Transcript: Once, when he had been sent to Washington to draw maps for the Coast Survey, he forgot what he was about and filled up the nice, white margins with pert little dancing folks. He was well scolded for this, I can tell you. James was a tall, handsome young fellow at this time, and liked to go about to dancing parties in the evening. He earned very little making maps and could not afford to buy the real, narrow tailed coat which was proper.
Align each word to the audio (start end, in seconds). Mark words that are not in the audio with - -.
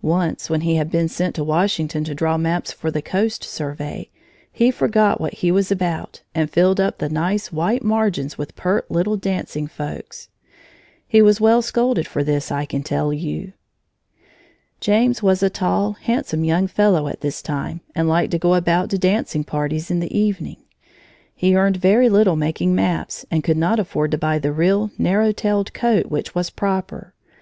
Once, 0.00 0.48
when 0.48 0.62
he 0.62 0.76
had 0.76 0.90
been 0.90 1.06
sent 1.06 1.34
to 1.34 1.44
Washington 1.44 2.02
to 2.02 2.14
draw 2.14 2.38
maps 2.38 2.72
for 2.72 2.90
the 2.90 3.02
Coast 3.02 3.44
Survey, 3.44 4.08
he 4.50 4.70
forgot 4.70 5.20
what 5.20 5.34
he 5.34 5.52
was 5.52 5.70
about 5.70 6.22
and 6.34 6.48
filled 6.50 6.80
up 6.80 6.96
the 6.96 7.10
nice, 7.10 7.52
white 7.52 7.84
margins 7.84 8.38
with 8.38 8.56
pert 8.56 8.90
little 8.90 9.18
dancing 9.18 9.66
folks. 9.66 10.30
He 11.06 11.20
was 11.20 11.42
well 11.42 11.60
scolded 11.60 12.06
for 12.08 12.24
this, 12.24 12.50
I 12.50 12.64
can 12.64 12.82
tell 12.82 13.12
you. 13.12 13.52
James 14.80 15.22
was 15.22 15.42
a 15.42 15.50
tall, 15.50 15.92
handsome 16.00 16.42
young 16.42 16.68
fellow 16.68 17.06
at 17.06 17.20
this 17.20 17.42
time, 17.42 17.82
and 17.94 18.08
liked 18.08 18.30
to 18.30 18.38
go 18.38 18.54
about 18.54 18.88
to 18.88 18.98
dancing 18.98 19.44
parties 19.44 19.90
in 19.90 20.00
the 20.00 20.16
evening. 20.18 20.56
He 21.34 21.54
earned 21.54 21.76
very 21.76 22.08
little 22.08 22.34
making 22.36 22.74
maps 22.74 23.26
and 23.30 23.44
could 23.44 23.58
not 23.58 23.78
afford 23.78 24.10
to 24.12 24.16
buy 24.16 24.38
the 24.38 24.52
real, 24.52 24.90
narrow 24.96 25.32
tailed 25.32 25.74
coat 25.74 26.06
which 26.06 26.34
was 26.34 26.48
proper. 26.48 27.12